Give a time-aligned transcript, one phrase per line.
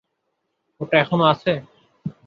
[0.81, 1.51] ওটা এখনো আছে?